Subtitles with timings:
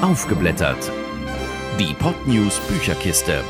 [0.00, 0.92] Aufgeblättert.
[1.80, 3.42] Die Podnews Bücherkiste.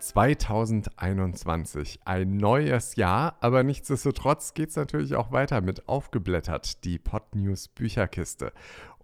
[0.00, 7.68] 2021, ein neues Jahr, aber nichtsdestotrotz geht es natürlich auch weiter mit Aufgeblättert, die Podnews
[7.68, 8.52] Bücherkiste.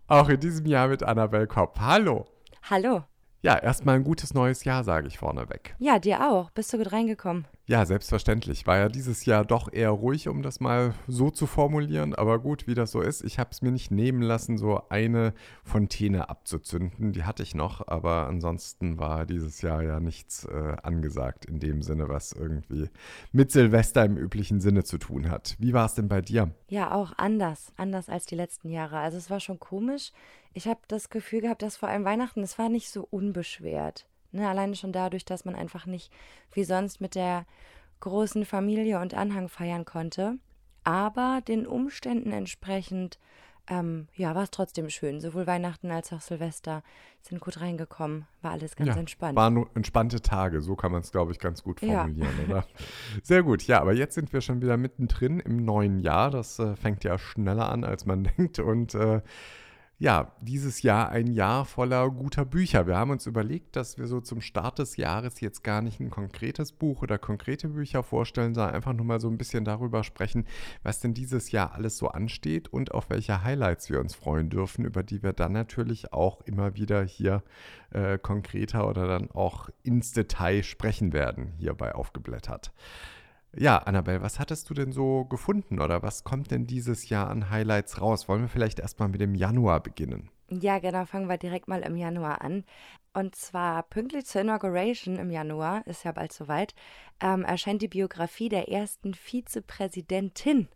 [0.09, 1.79] Auch in diesem Jahr mit Annabel Kopp.
[1.79, 2.27] Hallo.
[2.69, 3.05] Hallo.
[3.43, 5.77] Ja, erstmal ein gutes neues Jahr, sage ich vorneweg.
[5.79, 6.51] Ja, dir auch.
[6.51, 7.47] Bist du gut reingekommen?
[7.71, 8.67] Ja, selbstverständlich.
[8.67, 12.17] War ja dieses Jahr doch eher ruhig, um das mal so zu formulieren.
[12.17, 15.35] Aber gut, wie das so ist, ich habe es mir nicht nehmen lassen, so eine
[15.63, 17.13] Fontäne abzuzünden.
[17.13, 21.83] Die hatte ich noch, aber ansonsten war dieses Jahr ja nichts äh, angesagt in dem
[21.83, 22.91] Sinne, was irgendwie
[23.31, 25.55] mit Silvester im üblichen Sinne zu tun hat.
[25.61, 26.51] Wie war es denn bei dir?
[26.67, 27.73] Ja, auch anders.
[27.77, 28.99] Anders als die letzten Jahre.
[28.99, 30.11] Also es war schon komisch
[30.53, 34.07] ich habe das Gefühl gehabt, dass vor allem Weihnachten, es war nicht so unbeschwert.
[34.33, 34.49] Ne?
[34.49, 36.13] Alleine schon dadurch, dass man einfach nicht
[36.53, 37.47] wie sonst mit der
[38.01, 40.39] großen Familie und Anhang feiern konnte.
[40.85, 43.19] Aber den Umständen entsprechend,
[43.69, 45.21] ähm, ja, war es trotzdem schön.
[45.21, 46.83] Sowohl Weihnachten als auch Silvester
[47.21, 48.27] sind gut reingekommen.
[48.41, 49.37] War alles ganz ja, entspannt.
[49.37, 52.45] Waren entspannte Tage, so kann man es, glaube ich, ganz gut formulieren, ja.
[52.47, 52.67] oder?
[53.23, 56.31] Sehr gut, ja, aber jetzt sind wir schon wieder mittendrin im neuen Jahr.
[56.31, 58.59] Das äh, fängt ja schneller an, als man denkt.
[58.59, 59.21] Und äh,
[60.01, 62.87] ja, dieses Jahr ein Jahr voller guter Bücher.
[62.87, 66.09] Wir haben uns überlegt, dass wir so zum Start des Jahres jetzt gar nicht ein
[66.09, 70.47] konkretes Buch oder konkrete Bücher vorstellen, sondern einfach nur mal so ein bisschen darüber sprechen,
[70.83, 74.87] was denn dieses Jahr alles so ansteht und auf welche Highlights wir uns freuen dürfen,
[74.87, 77.43] über die wir dann natürlich auch immer wieder hier
[77.91, 82.73] äh, konkreter oder dann auch ins Detail sprechen werden, hierbei aufgeblättert.
[83.57, 87.51] Ja, Annabelle, was hattest du denn so gefunden oder was kommt denn dieses Jahr an
[87.51, 88.29] Highlights raus?
[88.29, 90.31] Wollen wir vielleicht erstmal mit dem Januar beginnen?
[90.51, 92.65] Ja, genau, fangen wir direkt mal im Januar an.
[93.13, 96.75] Und zwar pünktlich zur Inauguration im Januar, ist ja bald soweit,
[97.21, 100.69] ähm, erscheint die Biografie der ersten Vizepräsidentin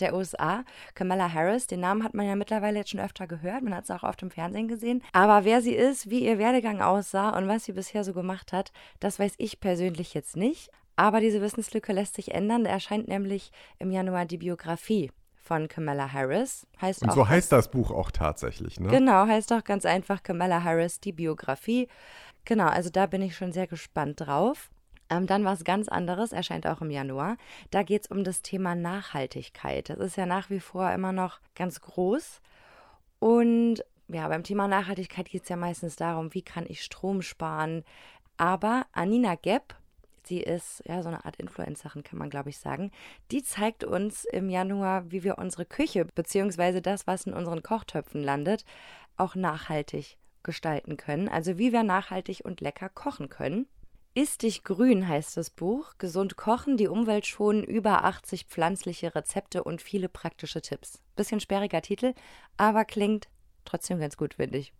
[0.00, 1.66] der USA, Kamala Harris.
[1.66, 4.16] Den Namen hat man ja mittlerweile jetzt schon öfter gehört, man hat es auch auf
[4.16, 5.02] dem Fernsehen gesehen.
[5.12, 8.70] Aber wer sie ist, wie ihr Werdegang aussah und was sie bisher so gemacht hat,
[9.00, 10.70] das weiß ich persönlich jetzt nicht.
[10.98, 12.64] Aber diese Wissenslücke lässt sich ändern.
[12.64, 16.66] Da erscheint nämlich im Januar die Biografie von Kamala Harris.
[16.80, 18.88] Heißt Und so heißt das Buch auch tatsächlich, ne?
[18.88, 21.86] Genau, heißt auch ganz einfach Kamala Harris, die Biografie.
[22.44, 24.70] Genau, also da bin ich schon sehr gespannt drauf.
[25.08, 27.36] Ähm, dann was ganz anderes, erscheint auch im Januar.
[27.70, 29.90] Da geht es um das Thema Nachhaltigkeit.
[29.90, 32.40] Das ist ja nach wie vor immer noch ganz groß.
[33.20, 37.84] Und ja, beim Thema Nachhaltigkeit geht es ja meistens darum, wie kann ich Strom sparen.
[38.36, 39.77] Aber Anina Gepp
[40.28, 42.90] Sie ist ja so eine Art Influencerin, kann man glaube ich sagen.
[43.30, 46.82] Die zeigt uns im Januar, wie wir unsere Küche bzw.
[46.82, 48.66] das, was in unseren Kochtöpfen landet,
[49.16, 51.30] auch nachhaltig gestalten können.
[51.30, 53.66] Also wie wir nachhaltig und lecker kochen können.
[54.12, 55.94] Ist dich grün heißt das Buch.
[55.96, 61.00] Gesund kochen, die Umwelt schonen, über 80 pflanzliche Rezepte und viele praktische Tipps.
[61.16, 62.12] Bisschen sperriger Titel,
[62.58, 63.28] aber klingt
[63.64, 64.74] trotzdem ganz gut, finde ich.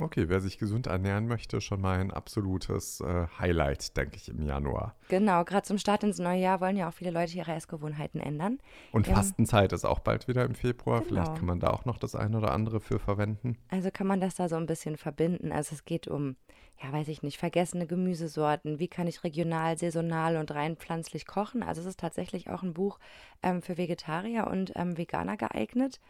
[0.00, 4.42] Okay, wer sich gesund ernähren möchte, schon mal ein absolutes äh, Highlight, denke ich, im
[4.42, 4.94] Januar.
[5.08, 8.58] Genau, gerade zum Start ins neue Jahr wollen ja auch viele Leute ihre Essgewohnheiten ändern.
[8.92, 11.00] Und ähm, Fastenzeit ist auch bald wieder im Februar.
[11.00, 11.08] Genau.
[11.08, 13.56] Vielleicht kann man da auch noch das eine oder andere für verwenden.
[13.68, 15.52] Also kann man das da so ein bisschen verbinden.
[15.52, 16.36] Also es geht um,
[16.82, 18.78] ja, weiß ich nicht, vergessene Gemüsesorten.
[18.78, 21.62] Wie kann ich regional, saisonal und rein pflanzlich kochen?
[21.62, 22.98] Also es ist tatsächlich auch ein Buch
[23.42, 26.00] ähm, für Vegetarier und ähm, Veganer geeignet.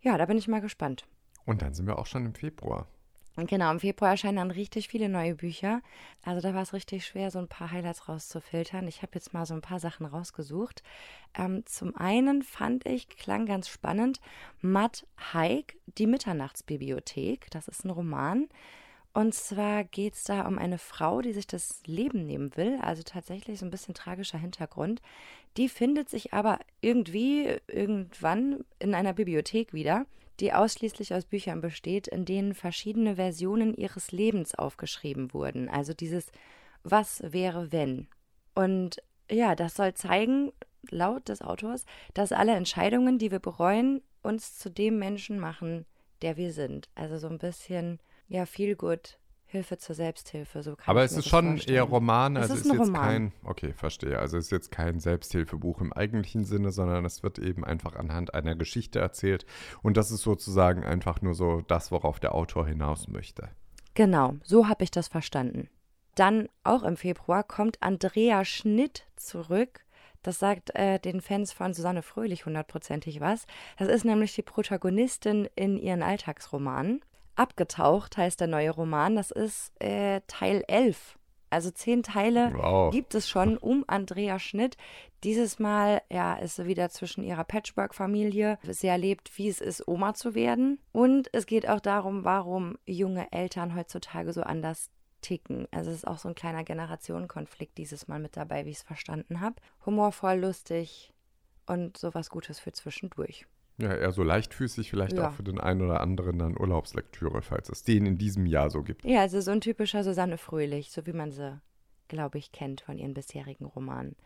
[0.00, 1.06] Ja, da bin ich mal gespannt.
[1.44, 2.88] Und dann sind wir auch schon im Februar.
[3.36, 5.80] Genau, im Februar erscheinen dann richtig viele neue Bücher.
[6.22, 8.86] Also da war es richtig schwer, so ein paar Highlights rauszufiltern.
[8.86, 10.82] Ich habe jetzt mal so ein paar Sachen rausgesucht.
[11.34, 14.20] Ähm, zum einen fand ich, klang ganz spannend,
[14.60, 17.50] Matt Haig, Die Mitternachtsbibliothek.
[17.50, 18.48] Das ist ein Roman.
[19.14, 22.78] Und zwar geht es da um eine Frau, die sich das Leben nehmen will.
[22.82, 25.00] Also tatsächlich so ein bisschen tragischer Hintergrund.
[25.56, 30.04] Die findet sich aber irgendwie irgendwann in einer Bibliothek wieder
[30.40, 35.68] die ausschließlich aus Büchern besteht, in denen verschiedene Versionen ihres Lebens aufgeschrieben wurden.
[35.68, 36.30] Also dieses
[36.82, 38.08] Was wäre wenn?
[38.54, 40.52] Und ja, das soll zeigen,
[40.90, 41.84] laut des Autors,
[42.14, 45.86] dass alle Entscheidungen, die wir bereuen, uns zu dem Menschen machen,
[46.22, 46.88] der wir sind.
[46.94, 49.18] Also so ein bisschen, ja, viel gut
[49.52, 50.62] Hilfe zur Selbsthilfe.
[50.62, 51.76] So Aber es ist schon vorstellen.
[51.76, 53.02] eher Roman, also es ist, ist jetzt Roman.
[53.02, 54.18] kein, okay, verstehe.
[54.18, 58.34] Also es ist jetzt kein Selbsthilfebuch im eigentlichen Sinne, sondern es wird eben einfach anhand
[58.34, 59.46] einer Geschichte erzählt.
[59.82, 63.50] Und das ist sozusagen einfach nur so das, worauf der Autor hinaus möchte.
[63.94, 65.68] Genau, so habe ich das verstanden.
[66.14, 69.84] Dann auch im Februar kommt Andrea Schnitt zurück.
[70.22, 73.46] Das sagt äh, den Fans von Susanne Fröhlich hundertprozentig was.
[73.78, 77.02] Das ist nämlich die Protagonistin in ihren Alltagsromanen.
[77.34, 79.16] Abgetaucht heißt der neue Roman.
[79.16, 81.18] Das ist äh, Teil 11
[81.50, 82.92] Also zehn Teile wow.
[82.92, 84.76] gibt es schon um Andrea Schnitt.
[85.24, 88.58] Dieses Mal ja, ist sie wieder zwischen ihrer Patchwork-Familie.
[88.68, 90.80] Sie erlebt, wie es ist, Oma zu werden.
[90.92, 94.90] Und es geht auch darum, warum junge Eltern heutzutage so anders
[95.22, 95.68] ticken.
[95.70, 98.82] Also es ist auch so ein kleiner Generationenkonflikt dieses Mal mit dabei, wie ich es
[98.82, 99.56] verstanden habe.
[99.86, 101.12] Humorvoll, lustig
[101.66, 103.46] und sowas Gutes für zwischendurch.
[103.82, 105.28] Ja, eher so leichtfüßig, vielleicht ja.
[105.28, 108.82] auch für den einen oder anderen dann Urlaubslektüre, falls es den in diesem Jahr so
[108.82, 109.04] gibt.
[109.04, 111.60] Ja, also so ein typischer Susanne Fröhlich, so wie man sie,
[112.08, 114.16] glaube ich, kennt von ihren bisherigen Romanen.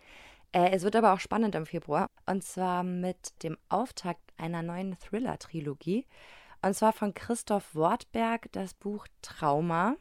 [0.53, 4.99] Äh, es wird aber auch spannend im Februar, und zwar mit dem Auftakt einer neuen
[4.99, 6.07] Thriller-Trilogie.
[6.63, 9.97] Und zwar von Christoph Wortberg das Buch Trauma.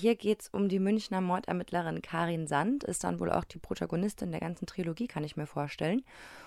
[0.00, 4.30] Hier geht es um die Münchner Mordermittlerin Karin Sand, ist dann wohl auch die Protagonistin
[4.30, 6.02] der ganzen Trilogie, kann ich mir vorstellen.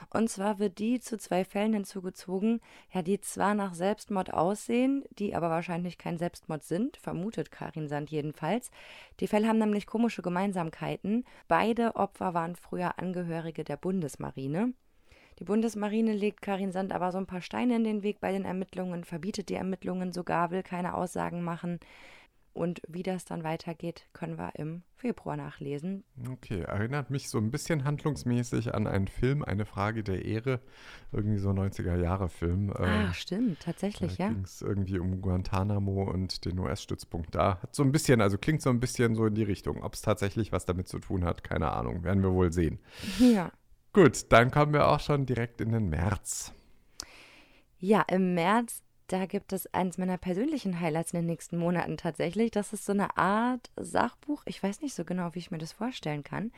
[0.09, 2.61] Und zwar wird die zu zwei Fällen hinzugezogen,
[2.91, 8.09] ja, die zwar nach Selbstmord aussehen, die aber wahrscheinlich kein Selbstmord sind, vermutet Karin Sand
[8.09, 8.71] jedenfalls.
[9.19, 11.23] Die Fälle haben nämlich komische Gemeinsamkeiten.
[11.47, 14.73] Beide Opfer waren früher Angehörige der Bundesmarine.
[15.38, 18.45] Die Bundesmarine legt Karin Sand aber so ein paar Steine in den Weg bei den
[18.45, 21.79] Ermittlungen, verbietet die Ermittlungen sogar, will keine Aussagen machen.
[22.53, 26.03] Und wie das dann weitergeht, können wir im Februar nachlesen.
[26.31, 30.59] Okay, erinnert mich so ein bisschen handlungsmäßig an einen Film, Eine Frage der Ehre,
[31.11, 32.71] irgendwie so 90er-Jahre-Film.
[32.75, 34.29] Ah, ähm, stimmt, tatsächlich, da ja.
[34.29, 37.59] ging es irgendwie um Guantanamo und den US-Stützpunkt da.
[37.63, 39.81] Hat so ein bisschen, also klingt so ein bisschen so in die Richtung.
[39.81, 42.79] Ob es tatsächlich was damit zu tun hat, keine Ahnung, werden wir wohl sehen.
[43.19, 43.51] Ja.
[43.94, 46.51] Gut, dann kommen wir auch schon direkt in den März.
[47.79, 48.81] Ja, im März
[49.13, 52.50] da gibt es eins meiner persönlichen Highlights in den nächsten Monaten tatsächlich.
[52.50, 54.42] Das ist so eine Art Sachbuch.
[54.48, 56.51] Ich weiß nicht so genau, wie ich mir das vorstellen kann.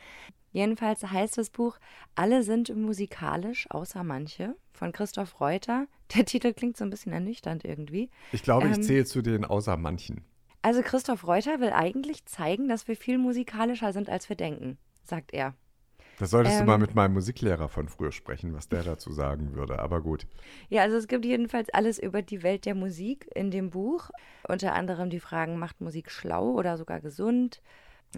[0.52, 1.76] Jedenfalls heißt das Buch
[2.14, 5.86] Alle sind musikalisch, außer manche, von Christoph Reuter.
[6.16, 8.08] Der Titel klingt so ein bisschen ernüchternd irgendwie.
[8.32, 10.24] Ich glaube, ähm, ich zähle zu den außer manchen.
[10.62, 15.34] Also Christoph Reuter will eigentlich zeigen, dass wir viel musikalischer sind, als wir denken, sagt
[15.34, 15.54] er.
[16.18, 16.80] Da solltest ähm, du mal ähm.
[16.80, 20.26] mit meinem Musiklehrer von früher sprechen, was der dazu sagen würde, aber gut.
[20.68, 24.10] Ja, also es gibt jedenfalls alles über die Welt der Musik in dem Buch.
[24.48, 27.60] Unter anderem die Fragen, macht Musik schlau oder sogar gesund?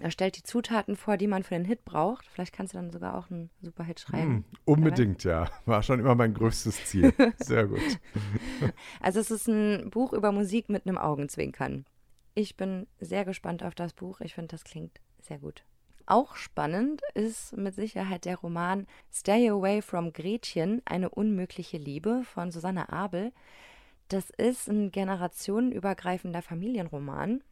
[0.01, 2.25] Er stellt die Zutaten vor, die man für den Hit braucht.
[2.27, 4.33] Vielleicht kannst du dann sogar auch einen super Hit schreiben.
[4.33, 5.49] Mm, unbedingt, ja.
[5.65, 7.13] War schon immer mein größtes Ziel.
[7.37, 7.99] Sehr gut.
[9.01, 11.85] Also es ist ein Buch über Musik mit einem Augenzwinkern.
[12.35, 14.21] Ich bin sehr gespannt auf das Buch.
[14.21, 15.65] Ich finde, das klingt sehr gut.
[16.09, 22.49] Auch spannend ist mit Sicherheit der Roman Stay Away from Gretchen, eine unmögliche Liebe von
[22.51, 23.31] Susanne Abel.
[24.07, 27.43] Das ist ein generationenübergreifender Familienroman.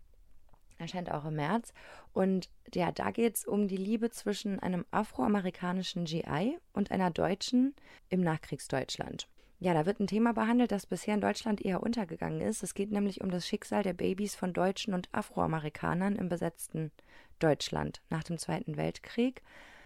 [0.80, 1.72] Erscheint auch im März.
[2.14, 7.76] Und ja, da geht es um die Liebe zwischen einem afroamerikanischen GI und einer Deutschen
[8.10, 9.28] im Nachkriegsdeutschland.
[9.60, 12.62] Ja, da wird ein Thema behandelt, das bisher in Deutschland eher untergegangen ist.
[12.62, 16.92] Es geht nämlich um das Schicksal der Babys von Deutschen und Afroamerikanern im besetzten
[17.40, 19.42] Deutschland nach dem Zweiten Weltkrieg.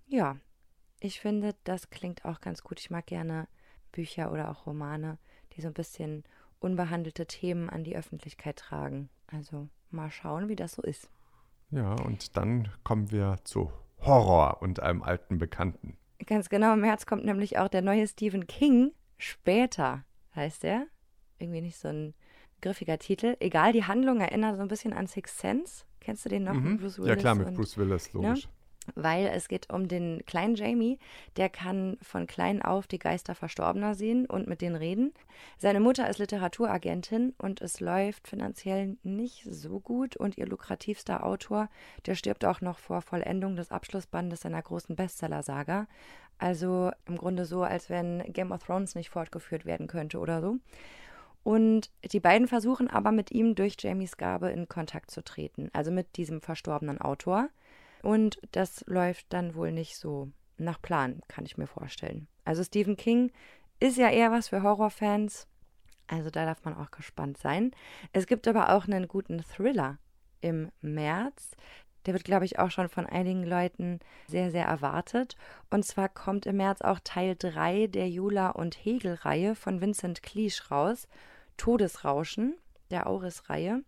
[0.07, 0.35] Ja,
[0.99, 2.81] ich finde, das klingt auch ganz gut.
[2.81, 3.47] Ich mag gerne
[3.93, 5.17] Bücher oder auch Romane,
[5.53, 6.25] die so ein bisschen
[6.59, 9.09] unbehandelte Themen an die Öffentlichkeit tragen.
[9.27, 11.09] Also mal schauen, wie das so ist.
[11.69, 13.71] Ja, und dann kommen wir zu
[14.01, 15.97] Horror und einem alten Bekannten.
[16.25, 18.91] Ganz genau, im März kommt nämlich auch der neue Stephen King
[19.21, 20.03] Später
[20.35, 20.87] heißt er.
[21.37, 22.15] Irgendwie nicht so ein
[22.59, 23.37] griffiger Titel.
[23.39, 25.85] Egal, die Handlung erinnert so ein bisschen an Six Sense.
[25.99, 26.77] Kennst du den noch mhm.
[26.77, 27.09] Bruce Willis?
[27.09, 28.21] Ja, klar, mit und, Bruce Willis, ne?
[28.21, 28.45] logisch.
[28.45, 28.51] Ne?
[28.95, 30.97] weil es geht um den kleinen Jamie,
[31.37, 35.13] der kann von klein auf die Geister Verstorbener sehen und mit denen reden.
[35.57, 41.69] Seine Mutter ist Literaturagentin und es läuft finanziell nicht so gut und ihr lukrativster Autor,
[42.05, 45.87] der stirbt auch noch vor Vollendung des Abschlussbandes seiner großen Bestseller-Saga.
[46.41, 50.57] Also im Grunde so, als wenn Game of Thrones nicht fortgeführt werden könnte oder so.
[51.43, 55.91] Und die beiden versuchen aber mit ihm durch Jamies Gabe in Kontakt zu treten, also
[55.91, 57.49] mit diesem verstorbenen Autor.
[58.01, 62.27] Und das läuft dann wohl nicht so nach Plan, kann ich mir vorstellen.
[62.43, 63.31] Also Stephen King
[63.79, 65.47] ist ja eher was für Horrorfans.
[66.07, 67.69] Also da darf man auch gespannt sein.
[68.13, 69.99] Es gibt aber auch einen guten Thriller
[70.41, 71.51] im März.
[72.05, 75.35] Der wird, glaube ich, auch schon von einigen Leuten sehr, sehr erwartet.
[75.69, 80.71] Und zwar kommt im März auch Teil 3 der Jula und Hegel-Reihe von Vincent Cleach
[80.71, 81.07] raus.
[81.57, 82.55] Todesrauschen,
[82.89, 83.83] der Auris-Reihe.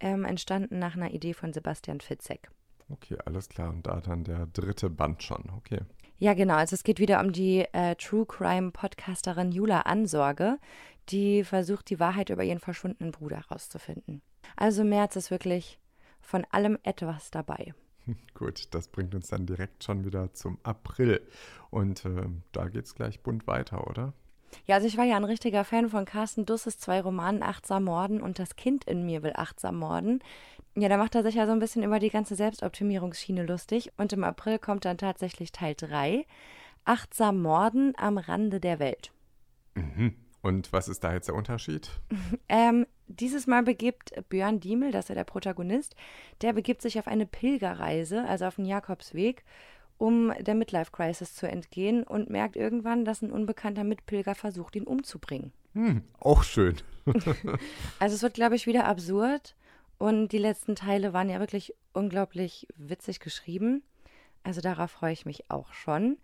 [0.00, 2.50] Ähm, entstanden nach einer Idee von Sebastian Fitzek.
[2.90, 3.70] Okay, alles klar.
[3.70, 5.50] Und da dann der dritte Band schon.
[5.56, 5.80] Okay.
[6.18, 6.54] Ja, genau.
[6.54, 10.58] Also es geht wieder um die äh, True Crime Podcasterin Jula Ansorge,
[11.08, 14.20] die versucht, die Wahrheit über ihren verschwundenen Bruder herauszufinden.
[14.56, 15.79] Also März ist wirklich
[16.20, 17.74] von allem etwas dabei.
[18.34, 21.20] Gut, das bringt uns dann direkt schon wieder zum April.
[21.70, 24.12] Und äh, da geht es gleich bunt weiter, oder?
[24.66, 28.20] Ja, also ich war ja ein richtiger Fan von Carsten Dusses zwei Romanen Achtsam Morden
[28.20, 30.20] und Das Kind in mir will achtsam morden.
[30.76, 34.12] Ja, da macht er sich ja so ein bisschen über die ganze Selbstoptimierungsschiene lustig und
[34.12, 36.26] im April kommt dann tatsächlich Teil 3,
[36.84, 39.12] Achtsam Morden am Rande der Welt.
[39.74, 40.14] Mhm.
[40.42, 41.90] Und was ist da jetzt der Unterschied?
[42.48, 45.96] ähm, dieses Mal begibt Björn Diemel, das ist ja der Protagonist,
[46.42, 49.44] der begibt sich auf eine Pilgerreise, also auf den Jakobsweg,
[49.98, 55.52] um der Midlife-Crisis zu entgehen und merkt irgendwann, dass ein unbekannter Mitpilger versucht, ihn umzubringen.
[55.74, 56.76] Hm, auch schön.
[57.98, 59.54] also es wird, glaube ich, wieder absurd
[59.98, 63.82] und die letzten Teile waren ja wirklich unglaublich witzig geschrieben.
[64.42, 66.16] Also darauf freue ich mich auch schon.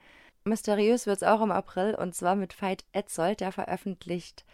[0.45, 4.45] Mysteriös wird es auch im April und zwar mit Veit Etzold, der veröffentlicht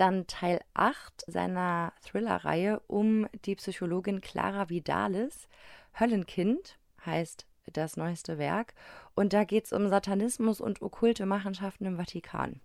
[0.00, 5.48] dann Teil 8 seiner Thriller-Reihe um die Psychologin Clara Vidalis.
[5.98, 8.74] Höllenkind heißt das neueste Werk.
[9.14, 12.60] Und da geht es um Satanismus und okkulte Machenschaften im Vatikan.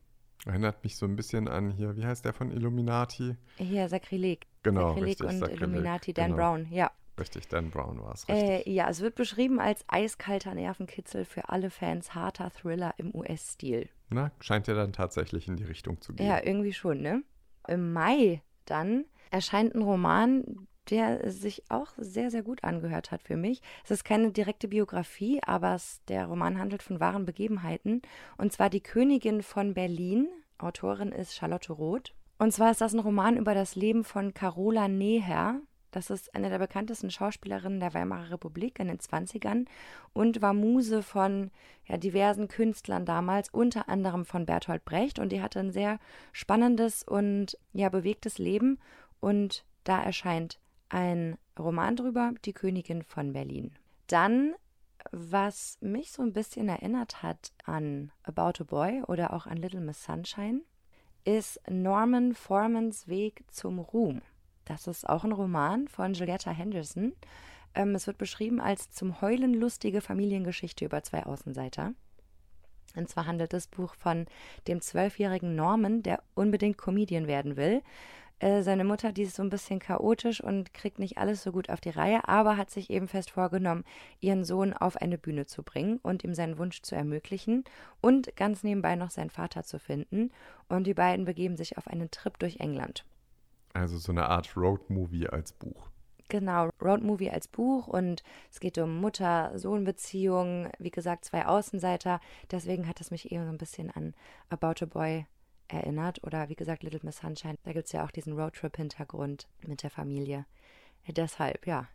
[0.46, 3.38] Erinnert mich so ein bisschen an hier, wie heißt der von Illuminati?
[3.56, 4.46] Hier, Sakrileg.
[4.62, 6.38] Genau, Sakrileg richtig, und Sakrileg, Illuminati, Dan genau.
[6.38, 6.92] Brown, ja.
[7.20, 11.70] Richtig, Dan Brown war es, Äh, ja, es wird beschrieben als eiskalter Nervenkitzel für alle
[11.70, 13.89] Fans harter Thriller im US-Stil.
[14.10, 16.25] Na, scheint ja dann tatsächlich in die Richtung zu gehen.
[16.27, 17.24] Ja, irgendwie schon, ne?
[17.67, 23.38] Im Mai dann erscheint ein Roman, der sich auch sehr, sehr gut angehört hat für
[23.38, 23.62] mich.
[23.84, 28.01] Es ist keine direkte Biografie, aber es, der Roman handelt von wahren Begebenheiten.
[28.38, 30.27] Und zwar Die Königin von Berlin.
[30.58, 32.13] Autorin ist Charlotte Roth.
[32.38, 35.62] Und zwar ist das ein Roman über das Leben von Carola Neher.
[35.94, 39.68] Das ist eine der bekanntesten Schauspielerinnen der Weimarer Republik in den 20ern
[40.12, 41.52] und war Muse von
[41.86, 45.20] ja, diversen Künstlern damals, unter anderem von Bertolt Brecht.
[45.20, 46.00] Und die hatte ein sehr
[46.32, 48.80] spannendes und ja, bewegtes Leben.
[49.20, 50.58] Und da erscheint
[50.90, 53.72] ein Roman drüber, Die Königin von Berlin.
[54.08, 54.56] Dann,
[55.12, 59.82] was mich so ein bisschen erinnert hat an About a Boy oder auch an Little
[59.82, 60.62] Miss Sunshine,
[61.24, 64.24] ist Norman Formans Weg zum Ruhm.
[64.65, 67.13] Das ist auch ein Roman von Julietta Henderson.
[67.75, 71.93] Ähm, es wird beschrieben als zum Heulen lustige Familiengeschichte über zwei Außenseiter.
[72.96, 74.27] Und zwar handelt das Buch von
[74.67, 77.82] dem zwölfjährigen Norman, der unbedingt Comedian werden will.
[78.39, 81.70] Äh, seine Mutter, die ist so ein bisschen chaotisch und kriegt nicht alles so gut
[81.70, 83.84] auf die Reihe, aber hat sich eben fest vorgenommen,
[84.20, 87.63] ihren Sohn auf eine Bühne zu bringen und ihm seinen Wunsch zu ermöglichen
[88.01, 90.32] und ganz nebenbei noch seinen Vater zu finden.
[90.67, 93.05] Und die beiden begeben sich auf einen Trip durch England.
[93.74, 95.89] Also so eine Art Roadmovie als Buch.
[96.30, 102.20] Genau, Roadmovie als Buch und es geht um Mutter-Sohn-Beziehungen, wie gesagt, zwei Außenseiter.
[102.50, 104.15] Deswegen hat es mich eben so ein bisschen an
[104.50, 105.25] About a Boy
[105.68, 107.56] erinnert oder wie gesagt Little Miss Sunshine.
[107.63, 110.46] Da gibt es ja auch diesen Roadtrip-Hintergrund mit der Familie.
[111.08, 111.88] Deshalb, ja.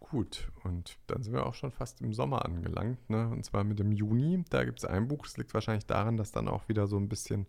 [0.00, 3.28] Gut, und dann sind wir auch schon fast im Sommer angelangt, ne?
[3.28, 4.44] Und zwar mit dem Juni.
[4.50, 7.08] Da gibt es ein Buch, das liegt wahrscheinlich daran, dass dann auch wieder so ein
[7.08, 7.46] bisschen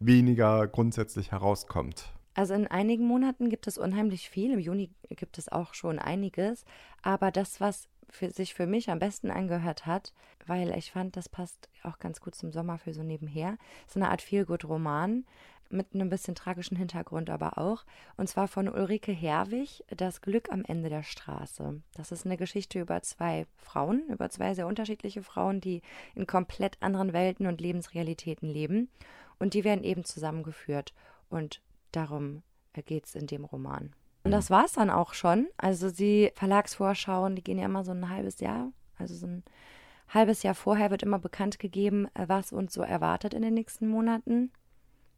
[0.00, 2.12] weniger grundsätzlich herauskommt.
[2.34, 4.52] Also in einigen Monaten gibt es unheimlich viel.
[4.52, 6.64] Im Juni gibt es auch schon einiges.
[7.02, 10.12] Aber das, was für sich für mich am besten angehört hat,
[10.46, 14.10] weil ich fand, das passt auch ganz gut zum Sommer für so nebenher, so eine
[14.10, 15.24] Art Feelgood-Roman
[15.70, 17.84] mit einem bisschen tragischen Hintergrund aber auch.
[18.16, 21.80] Und zwar von Ulrike Herwig, Das Glück am Ende der Straße.
[21.94, 25.82] Das ist eine Geschichte über zwei Frauen, über zwei sehr unterschiedliche Frauen, die
[26.14, 28.88] in komplett anderen Welten und Lebensrealitäten leben.
[29.38, 30.94] Und die werden eben zusammengeführt.
[31.28, 31.60] Und
[31.96, 32.42] darum
[32.86, 33.94] geht es in dem Roman.
[34.24, 35.48] Und das war es dann auch schon.
[35.58, 38.72] Also die Verlagsvorschauen, die gehen ja immer so ein halbes Jahr.
[38.98, 39.44] Also so ein
[40.08, 44.50] halbes Jahr vorher wird immer bekannt gegeben, was uns so erwartet in den nächsten Monaten.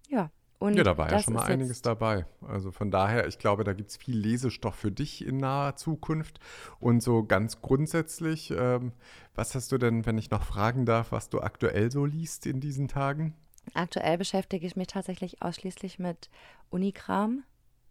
[0.08, 0.30] Ja.
[0.58, 2.24] Und ja, da war ja schon mal einiges dabei.
[2.40, 6.40] Also von daher, ich glaube, da gibt es viel Lesestoff für dich in naher Zukunft.
[6.80, 8.92] Und so ganz grundsätzlich, ähm,
[9.34, 12.60] was hast du denn, wenn ich noch fragen darf, was du aktuell so liest in
[12.60, 13.34] diesen Tagen?
[13.74, 16.28] Aktuell beschäftige ich mich tatsächlich ausschließlich mit
[16.70, 17.44] Unikram.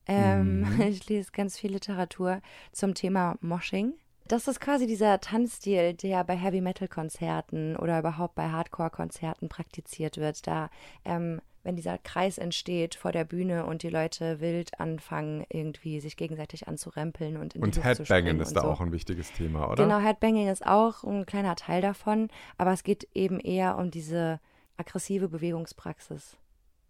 [0.07, 0.81] Ähm, Mhm.
[0.89, 2.41] Ich lese ganz viel Literatur
[2.71, 3.93] zum Thema Moshing.
[4.27, 9.49] Das ist quasi dieser Tanzstil, der bei Heavy Metal Konzerten oder überhaupt bei Hardcore Konzerten
[9.49, 10.47] praktiziert wird.
[10.47, 10.69] Da,
[11.05, 16.17] ähm, wenn dieser Kreis entsteht vor der Bühne und die Leute wild anfangen, irgendwie sich
[16.17, 18.67] gegenseitig anzurempeln und in die Und Headbanging ist und da so.
[18.67, 19.83] auch ein wichtiges Thema, oder?
[19.83, 24.39] Genau, Headbanging ist auch ein kleiner Teil davon, aber es geht eben eher um diese
[24.77, 26.37] aggressive Bewegungspraxis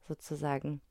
[0.08, 0.82] sozusagen.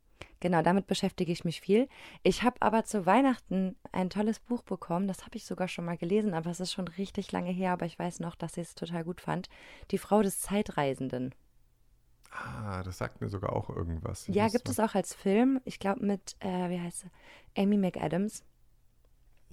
[0.41, 1.89] Genau, damit beschäftige ich mich viel.
[2.23, 5.97] Ich habe aber zu Weihnachten ein tolles Buch bekommen, das habe ich sogar schon mal
[5.97, 8.75] gelesen, aber es ist schon richtig lange her, aber ich weiß noch, dass ich es
[8.75, 9.49] total gut fand.
[9.91, 11.35] Die Frau des Zeitreisenden.
[12.31, 14.27] Ah, das sagt mir sogar auch irgendwas.
[14.27, 14.91] Ja, gibt es auch.
[14.91, 17.11] auch als Film, ich glaube mit, äh, wie heißt sie,
[17.57, 18.45] Amy McAdams.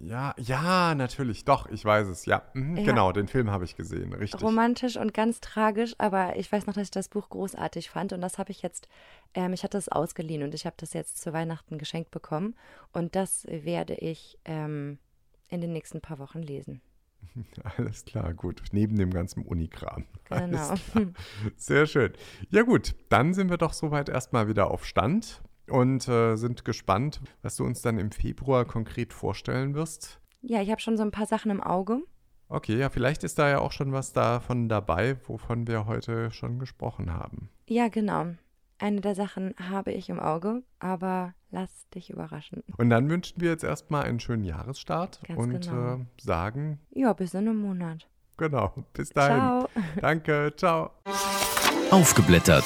[0.04, 2.42] Ja, ja, natürlich, doch, ich weiß es, ja.
[2.54, 2.84] Mhm, ja.
[2.84, 4.42] Genau, den Film habe ich gesehen, richtig.
[4.42, 8.22] Romantisch und ganz tragisch, aber ich weiß noch, dass ich das Buch großartig fand und
[8.22, 8.88] das habe ich jetzt,
[9.36, 12.56] ähm, ich hatte es ausgeliehen und ich habe das jetzt zu Weihnachten geschenkt bekommen
[12.94, 14.98] und das werde ich ähm,
[15.50, 16.82] in den nächsten paar Wochen lesen.
[17.78, 18.64] Alles klar, gut.
[18.72, 20.06] Neben dem ganzen Unikram.
[20.30, 20.74] Genau.
[21.58, 22.14] Sehr schön.
[22.50, 27.22] Ja gut, dann sind wir doch soweit erstmal wieder auf Stand und äh, sind gespannt,
[27.42, 30.20] was du uns dann im Februar konkret vorstellen wirst.
[30.42, 32.02] Ja, ich habe schon so ein paar Sachen im Auge.
[32.50, 36.60] Okay, ja, vielleicht ist da ja auch schon was davon dabei, wovon wir heute schon
[36.60, 37.50] gesprochen haben.
[37.68, 38.28] Ja, genau.
[38.78, 42.64] Eine der Sachen habe ich im Auge, aber lass dich überraschen.
[42.78, 45.94] Und dann wünschen wir jetzt erstmal einen schönen Jahresstart Ganz und genau.
[45.94, 46.80] äh, sagen.
[46.90, 48.10] Ja, bis in einem Monat.
[48.38, 49.38] Genau, bis dahin.
[49.38, 49.70] Ciao.
[50.02, 50.92] Danke, ciao.
[51.92, 52.66] Aufgeblättert.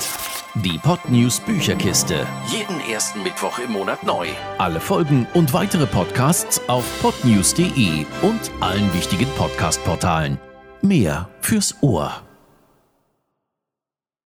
[0.63, 2.25] Die Podnews Bücherkiste.
[2.47, 4.25] Jeden ersten Mittwoch im Monat neu.
[4.57, 10.39] Alle Folgen und weitere Podcasts auf podnews.de und allen wichtigen Podcast-Portalen.
[10.81, 12.24] Mehr fürs Ohr.